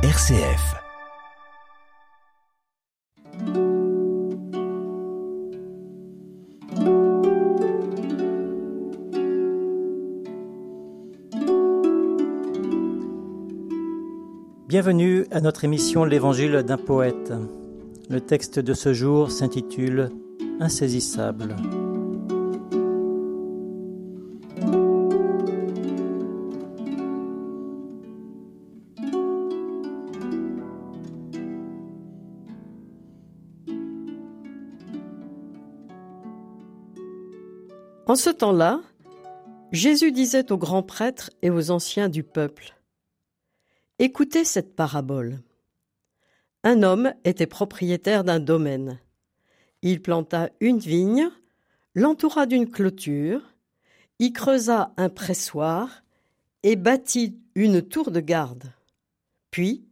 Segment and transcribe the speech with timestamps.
[0.00, 0.76] RCF.
[14.68, 17.32] Bienvenue à notre émission L'Évangile d'un poète.
[18.08, 20.10] Le texte de ce jour s'intitule
[20.60, 21.56] Insaisissable.
[38.08, 38.80] En ce temps-là,
[39.70, 42.74] Jésus disait aux grands prêtres et aux anciens du peuple
[43.98, 45.42] Écoutez cette parabole.
[46.64, 48.98] Un homme était propriétaire d'un domaine.
[49.82, 51.28] Il planta une vigne,
[51.94, 53.42] l'entoura d'une clôture,
[54.18, 56.02] y creusa un pressoir
[56.62, 58.72] et bâtit une tour de garde.
[59.50, 59.84] Puis,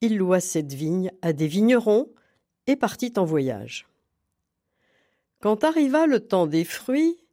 [0.00, 2.08] il loua cette vigne à des vignerons
[2.66, 3.86] et partit en voyage.
[5.40, 7.23] Quand arriva le temps des fruits,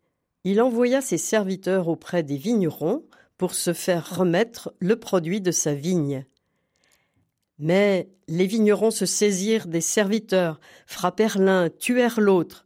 [0.43, 3.05] il envoya ses serviteurs auprès des vignerons
[3.37, 6.25] pour se faire remettre le produit de sa vigne.
[7.59, 12.65] Mais les vignerons se saisirent des serviteurs, frappèrent l'un, tuèrent l'autre,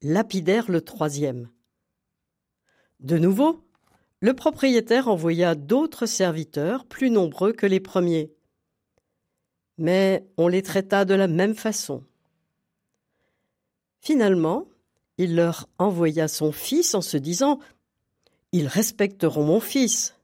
[0.00, 1.48] lapidèrent le troisième.
[3.00, 3.62] De nouveau,
[4.20, 8.32] le propriétaire envoya d'autres serviteurs plus nombreux que les premiers.
[9.76, 12.04] Mais on les traita de la même façon.
[14.00, 14.66] Finalement,
[15.18, 17.58] il leur envoya son fils en se disant
[18.52, 20.14] Ils respecteront mon fils.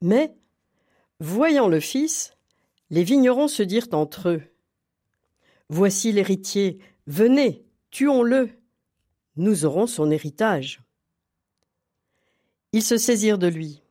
[0.00, 0.34] Mais,
[1.20, 2.34] voyant le fils,
[2.90, 4.42] les vignerons se dirent entre eux
[5.68, 8.50] Voici l'héritier, venez, tuons-le,
[9.36, 10.80] nous aurons son héritage.
[12.72, 13.82] Ils se saisirent de lui,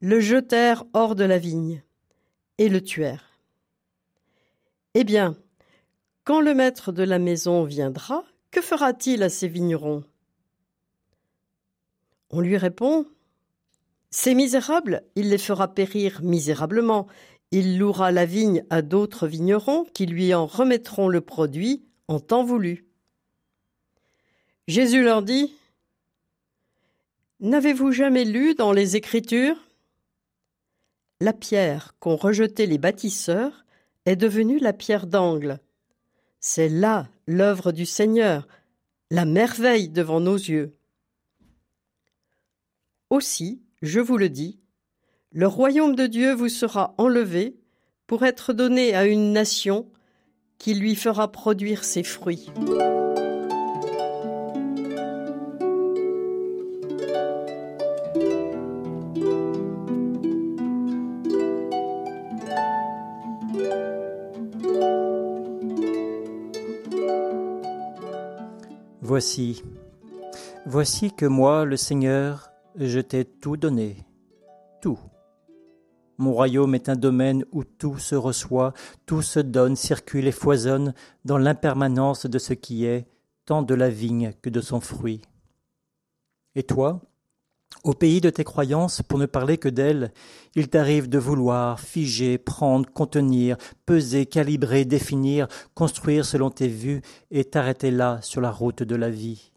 [0.00, 1.82] le jetèrent hors de la vigne
[2.58, 3.38] et le tuèrent.
[4.94, 5.36] Eh bien,
[6.24, 10.04] quand le maître de la maison viendra, que fera-t-il à ces vignerons?
[12.30, 13.04] On lui répond
[14.10, 17.08] Ces misérables, il les fera périr misérablement.
[17.50, 22.44] Il louera la vigne à d'autres vignerons qui lui en remettront le produit en temps
[22.44, 22.86] voulu.
[24.68, 25.52] Jésus leur dit
[27.40, 29.58] N'avez-vous jamais lu dans les Écritures?
[31.20, 33.64] La pierre qu'ont rejetée les bâtisseurs
[34.06, 35.58] est devenue la pierre d'angle.
[36.38, 38.46] C'est là l'œuvre du Seigneur,
[39.10, 40.76] la merveille devant nos yeux.
[43.10, 44.60] Aussi, je vous le dis,
[45.30, 47.56] le royaume de Dieu vous sera enlevé
[48.06, 49.90] pour être donné à une nation
[50.58, 52.48] qui lui fera produire ses fruits.
[69.06, 69.62] Voici,
[70.64, 73.98] voici que moi, le Seigneur, je t'ai tout donné,
[74.80, 74.98] tout.
[76.16, 78.72] Mon royaume est un domaine où tout se reçoit,
[79.04, 80.94] tout se donne, circule et foisonne
[81.26, 83.06] dans l'impermanence de ce qui est,
[83.44, 85.20] tant de la vigne que de son fruit.
[86.54, 87.02] Et toi,
[87.82, 90.12] au pays de tes croyances, pour ne parler que d'elles,
[90.54, 97.44] il t'arrive de vouloir figer, prendre, contenir, peser, calibrer, définir, construire selon tes vues et
[97.44, 99.50] t'arrêter là sur la route de la vie.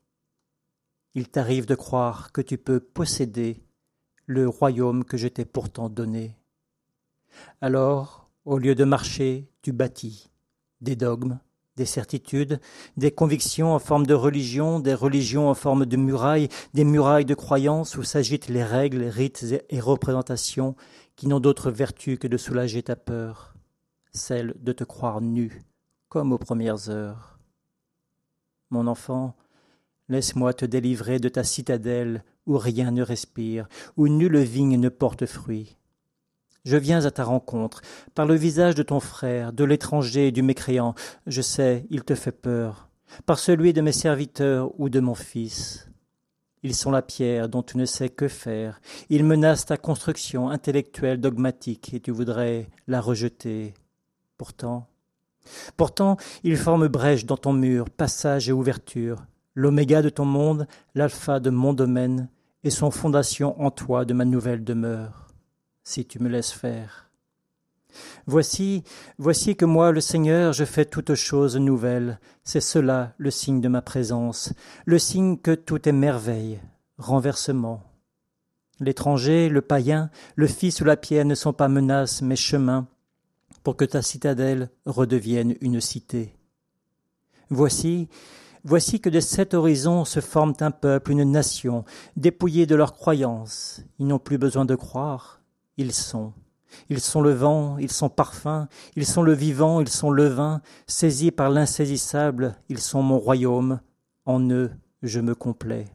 [1.13, 3.63] Il t'arrive de croire que tu peux posséder
[4.25, 6.35] le royaume que je t'ai pourtant donné.
[7.61, 10.29] Alors, au lieu de marcher, tu bâtis
[10.81, 11.39] des dogmes,
[11.77, 12.59] des certitudes,
[12.97, 17.35] des convictions en forme de religion, des religions en forme de murailles, des murailles de
[17.35, 20.75] croyances où s'agitent les règles, rites et représentations
[21.15, 23.53] qui n'ont d'autre vertu que de soulager ta peur,
[24.11, 25.61] celle de te croire nu,
[26.09, 27.39] comme aux premières heures.
[28.71, 29.35] Mon enfant,
[30.09, 33.67] laisse-moi te délivrer de ta citadelle où rien ne respire,
[33.97, 35.77] où nulle vigne ne porte fruit.
[36.67, 37.79] Je viens à ta rencontre,
[38.13, 40.95] par le visage de ton frère, de l'étranger et du mécréant.
[41.25, 42.89] Je sais, il te fait peur,
[43.25, 45.89] par celui de mes serviteurs ou de mon fils.
[46.63, 48.81] Ils sont la pierre dont tu ne sais que faire.
[49.09, 53.73] Ils menacent ta construction intellectuelle dogmatique et tu voudrais la rejeter.
[54.37, 54.89] Pourtant,
[55.77, 61.39] pourtant, ils forment brèche dans ton mur, passage et ouverture, l'oméga de ton monde, l'alpha
[61.39, 62.27] de mon domaine,
[62.65, 65.26] et son fondation en toi de ma nouvelle demeure
[65.87, 67.09] si tu me laisses faire.
[68.25, 68.83] Voici,
[69.17, 72.19] voici que moi, le Seigneur, je fais toutes choses nouvelles.
[72.43, 74.51] C'est cela le signe de ma présence,
[74.85, 76.59] le signe que tout est merveille,
[76.97, 77.83] renversement.
[78.81, 82.87] L'étranger, le païen, le fils ou la pierre ne sont pas menaces, mais chemins,
[83.63, 86.35] pour que ta citadelle redevienne une cité.
[87.49, 88.09] Voici,
[88.65, 91.85] voici que de cet horizon se forment un peuple, une nation,
[92.17, 93.81] dépouillés de leurs croyances.
[93.99, 95.36] Ils n'ont plus besoin de croire,
[95.77, 96.33] ils sont.
[96.89, 100.61] Ils sont le vent, ils sont parfums, ils sont le vivant, ils sont le vin,
[100.85, 103.79] saisis par l'insaisissable, ils sont mon royaume,
[104.25, 104.71] en eux
[105.03, 105.85] je me complais.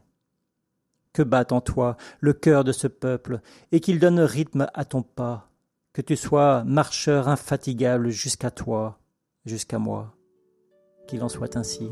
[1.13, 3.39] Que batte en toi le cœur de ce peuple,
[3.71, 5.49] et qu'il donne rythme à ton pas,
[5.93, 8.99] que tu sois marcheur infatigable jusqu'à toi,
[9.45, 10.15] jusqu'à moi.
[11.07, 11.91] Qu'il en soit ainsi.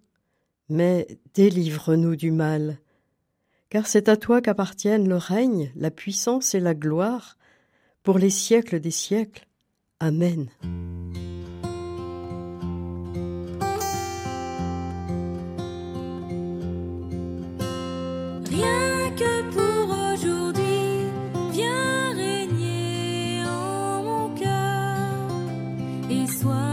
[0.71, 2.77] mais délivre-nous du mal.
[3.69, 7.37] Car c'est à toi qu'appartiennent le règne, la puissance et la gloire,
[8.03, 9.47] pour les siècles des siècles.
[9.99, 10.47] Amen.
[18.49, 21.11] Rien que pour aujourd'hui,
[21.51, 25.27] viens régner en mon cœur
[26.09, 26.70] et sois.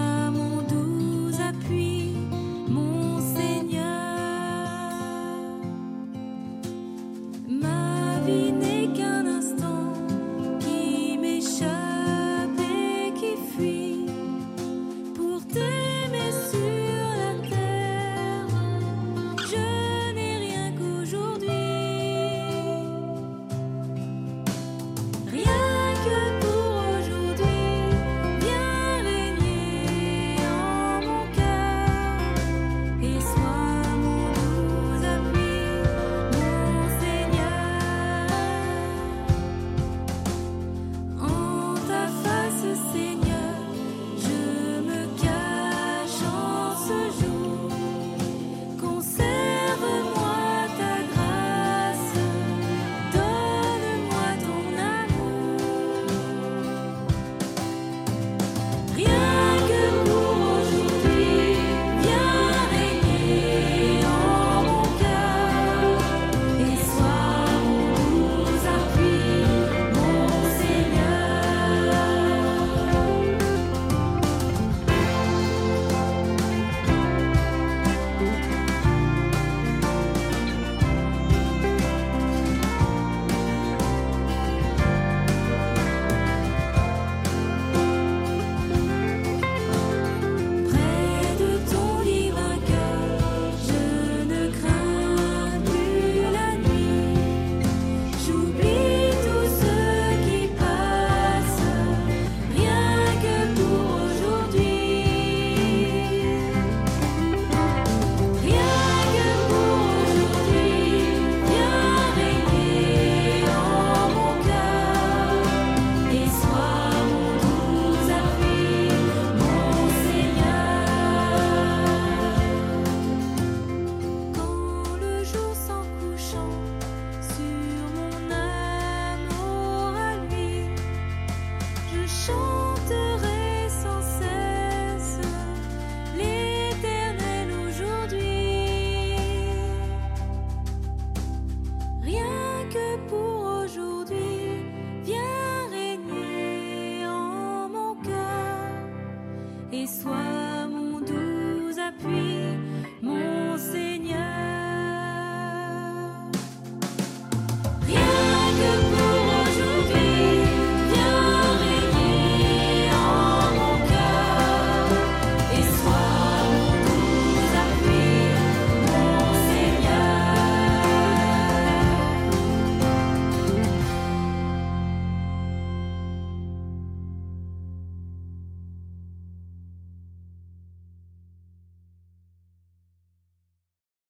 [149.73, 152.38] et sois mon doux appui.